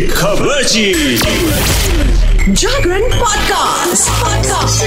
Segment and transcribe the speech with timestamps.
[0.00, 0.62] खबर
[2.48, 4.84] जागरण podcast podcast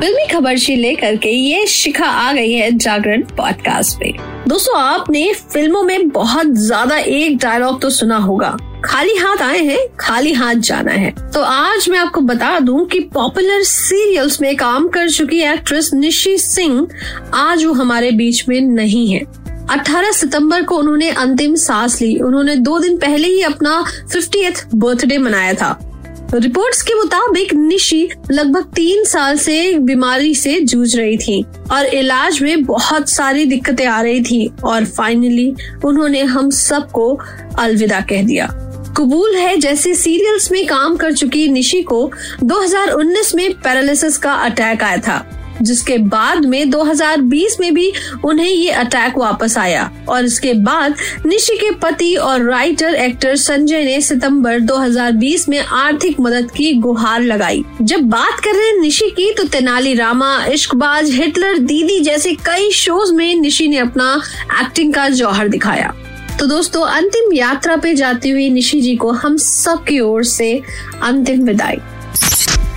[0.00, 5.32] फिल्मी खबर से लेकर के ये शिखा आ गई है जागरण पॉडकास्ट पे। दोस्तों, आपने
[5.52, 10.54] फ़िल्मों में बहुत ज़्यादा एक डायलॉग तो सुना होगा। खाली हाथ आए हैं, खाली हाथ
[10.54, 15.40] जाना है। तो आज मैं आपको बता दूँ कि पॉपुलर सीरियल्स में काम कर चुकी
[15.42, 16.88] एक्ट्रेस निशी सिंह
[17.34, 19.24] आज वो हमारे बीच में नहीं है।
[19.70, 25.18] 18 सितंबर को उन्होंने अंतिम सांस ली। उन्होंने दो दिन पहले ही अपना फिफ्टी बर्थडे
[25.18, 25.72] मनाया था।
[26.34, 32.42] रिपोर्ट्स के मुताबिक निशी लगभग तीन साल से बीमारी से जूझ रही थी और इलाज
[32.42, 35.54] में बहुत सारी दिक्कतें आ रही थी और फाइनली
[35.84, 37.20] उन्होंने हम सबको
[37.58, 38.46] अलविदा कह दिया।
[38.96, 42.10] कबूल है, जैसे सीरियल्स में काम कर चुकी निशी को
[42.42, 47.92] 2019 में पैरालिसिस का अटैक आया था। जिसके बाद में 2020 में भी
[48.24, 50.94] उन्हें ये अटैक वापस आया। और इसके बाद
[51.26, 57.22] निशी के पति और राइटर एक्टर संजय ने सितंबर 2020 में आर्थिक मदद की गुहार
[57.22, 62.70] लगाई। जब बात कर रहे निशी की तो तेनाली रामा, इश्कबाज, हिटलर, दीदी जैसे कई
[62.70, 64.22] शोज़ में निशी ने अपना
[64.60, 65.94] एक्टिंग का जौहर दिखाया।
[66.38, 70.62] तो दोस्तों, अंतिम यात्रा पे जाती हुई निशी जी को हम सब की ओर से
[71.02, 71.76] अंतिम विदाई।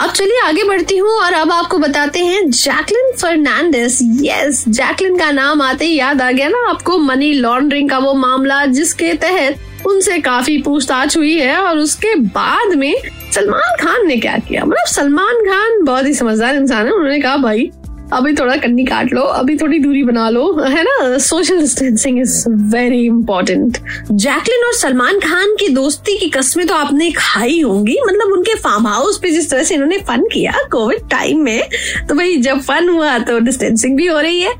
[0.00, 5.30] अब चलिए आगे बढ़ती हूँ और अब आपको बताते हैं जैकलिन फर्नांडिस। यस जैकलिन का
[5.30, 9.86] नाम आते ही याद आ गया ना आपको मनी लॉन्ड्रिंग का वो मामला, जिसके तहत
[9.86, 12.94] उनसे काफ़ी पूछताछ हुई है और उसके बाद में
[13.34, 14.64] सलमान खान ने क्या किया?
[14.64, 17.70] मतलब सलमान खान बहुत ही समझदार इंसान है, उन्होंने कहा, भाई
[18.12, 21.18] अभी थोड़ा कन्नी काट लो, अभी थोड़ी दूरी बना लो, है ना?
[21.18, 23.78] Social distancing is very important
[24.12, 28.86] Jacqueline और सलमान खान की दोस्ती की कस्में तो आपने खाई होंगी। मतलब उनके फार्म
[28.86, 31.62] हाउस पे जिस तरह से इन्होंने फन किया कोविड टाइम में
[32.08, 34.52] तो भाई जब फन हुआ तो डिस्टेंसिंग भी हो रही है।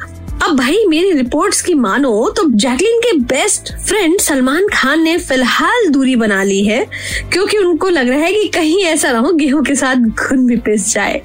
[0.43, 5.89] अब भाई मेरी रिपोर्ट्स की मानो तो जैकलिन के बेस्ट फ्रेंड सलमान खान ने फ़िलहाल
[5.89, 6.85] दूरी बना ली है,
[7.33, 10.57] क्योंकि उनको लग रहा है कि कहीं ऐसा ना हो गेहूँ के साथ घुन भी
[10.57, 11.23] पिस जाए।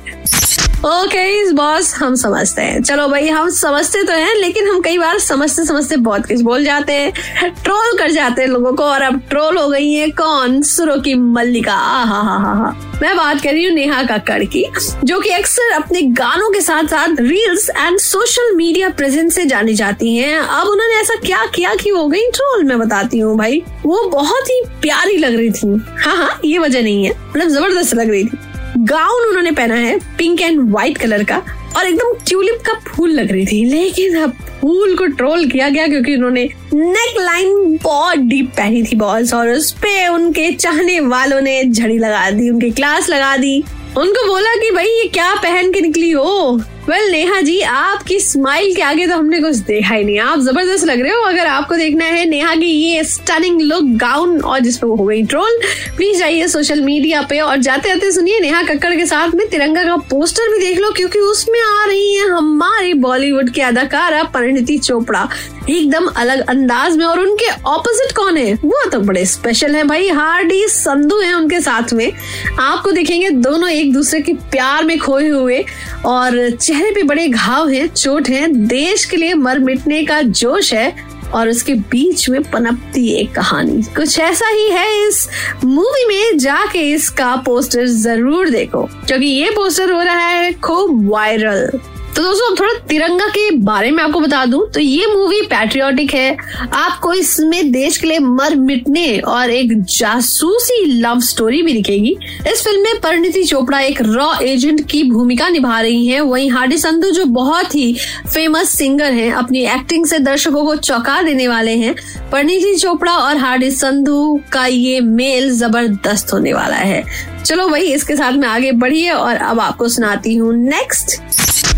[0.77, 5.19] ओके बॉस हम समझते हैं। चलो भाई, हम समझते तो हैं, लेकिन हम कई बार
[5.19, 9.21] समझते समझते बहुत कुछ बोल जाते हैं। ट्रोल कर जाते हैं लोगों को, और अब
[9.29, 10.61] ट्रोल हो गई है कौन?
[10.61, 12.69] सुरो की मल्लिका। आ हा हा हा हा
[13.01, 14.65] मैं बात कर रही हूँ नेहा कक्कड़ की,
[15.03, 19.73] जो कि अक्सर अपने गानों के साथ साथ reels and social media presence से जानी
[19.73, 23.61] जाती हैं। अब उन्होंने ऐसा क्या किया कि वो गई ट्रोल मैं बताती हूँ भाई।
[23.85, 27.93] वो बहुत ही प्यारी लग रही थी। हाँ हाँ ये वजह नहीं है। मतलब ज़बरदस्त
[27.93, 28.39] लग रही थी।
[28.77, 31.41] गाउन उन्होंने पहना है पिंक एंड व्हाइट कलर का,
[31.77, 35.87] और एकदम ट्यूलिप का फूल लग रही थी। लेकिन अब फूल को ट्रोल किया गया
[35.87, 41.41] क्योंकि उन्होंने नेक लाइन बहुत डीप पहनी थी बॉल्स और उस पे उनके चाहने वालों
[41.41, 43.63] ने झड़ी लगा दी, उनके क्लास लगा दी।
[43.97, 46.61] उनको बोला कि भाई, ये क्या पहन के निकली हो?
[46.89, 50.39] वेल well, नेहा जी आपकी स्माइल के आगे तो हमने कुछ देखा ही नहीं। आप
[50.39, 54.59] ज़बरदस्त लग रहे हो। अगर आपको देखना है नेहा की ये स्टनिंग लुक गाउन और
[54.59, 55.59] जिसपे वो हो गई ट्रोल
[55.97, 59.83] प्लीज़ जाइए सोशल मीडिया पे और जाते जाते सुनिए नेहा कक्कड़ के साथ में तिरंगा
[59.83, 64.77] का पोस्टर भी देख लो क्योंकि उसमें आ रही है हमारी बॉलीवुड की अदाकारा परिणति
[64.77, 65.27] चोपड़ा।
[65.69, 68.53] एकदम अलग अंदाज में और उनके ऑपोजिट कौन है?
[68.53, 72.11] वो तो बड़े स्पेशल है भाई। हार्डी संधू है उनके साथ में।
[72.59, 75.65] आपको देखेंगे दोनों एक दूसरे के प्यार में खोए हुए
[76.05, 80.73] और चेहरे पे बड़े घाव हैं, चोट है। देश के लिए मर मिटने का जोश
[80.73, 80.93] है
[81.33, 85.27] और उसके बीच में पनपती एक कहानी। कुछ ऐसा ही है इस
[85.63, 91.69] मूवी में जाके इसका पोस्टर ज़रूर देखो, क्योंकि ये पोस्टर हो रहा है खूब वायरल
[92.17, 96.37] तो दोस्तों थोड़ा तिरंगा के बारे में आपको बता दूँ। तो ये मूवी पैट्रियोटिक है।
[96.73, 102.15] आपको इसमें देश के लिए मर मिटने और एक जासूसी लव स्टोरी भी दिखेगी।
[102.51, 106.77] इस फ़िल्म में परिणति चोपड़ा एक रॉ एजेंट की भूमिका निभा रही हैं। वहीं हार्डी
[106.77, 107.95] संधू, जो बहुत ही
[108.33, 111.95] फ़ेमस सिंगर हैं, अपनी एक्टिंग से दर्शकों को चौंका देने वाले हैं।
[112.31, 117.03] परिणति चोपड़ा और हार्डी संधू का ये मेल ज़बरदस्त होने वाला है।
[117.45, 121.21] चलो वही इसके साथ में आगे बढ़िए और अब आपको सुनाती हूँ। नेक्स्ट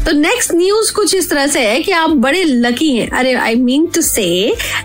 [0.09, 3.55] तो नेक्स्ट न्यूज़ कुछ इस तरह से है कि आप बड़े लकी हैं। अरे I
[3.55, 4.23] mean to say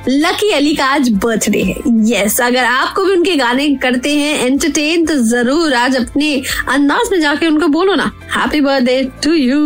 [0.09, 1.75] lucky Ali का आज बर्थडे है।
[2.11, 6.35] यस अगर आपको भी उनके गाने करते हैं एंटरटेन तो ज़रूर आज अपने
[6.69, 9.61] अंदाज में जाके उनको बोलो ना। हैप्पी बर्थडे टू यू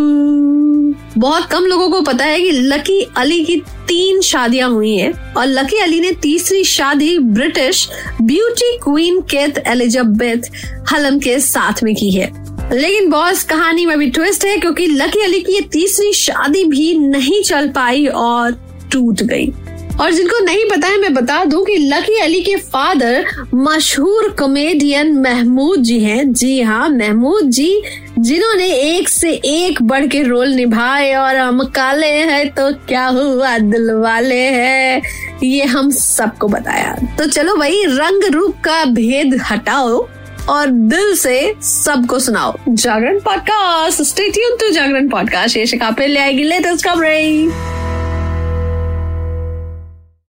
[1.19, 3.57] बहुत कम लोगों को पता है कि लकी अली की
[3.89, 7.89] तीन शादियाँ हुई हैं और लकी अली ने तीसरी शादी British
[8.23, 10.51] beauty queen Kate Elizabeth
[10.93, 12.33] Hallam के साथ में की है।
[12.73, 16.99] लेकिन बॉस कहानी में भी ट्विस्ट है क्योंकि लकी अली की ये तीसरी शादी भी
[16.99, 18.53] नहीं चल पाई और
[18.93, 19.53] टूट गई।
[20.01, 25.13] और जिनको नहीं पता है, मैं बता दूँ कि लकी अली के फादर मशहूर कॉमेडियन
[25.19, 27.83] महमूद जी हैं। जी हाँ महमूद जी,
[28.19, 33.59] जिन्होंने एक से एक बढ़ के रोल निभाए और हम काले हैं तो क्या हुआ,
[33.59, 35.03] दिल वाले हैं,
[35.43, 40.07] ये हम सबको बताया। तो चलो भाई, रंग रूप का भेद हटाओ।
[40.49, 46.21] और दिल से सबको सुनाओ। Jagran podcast stay tuned to Jagran podcast ये शिका फिर ले
[46.21, 47.78] आएगी लेटेस्ट खबरें।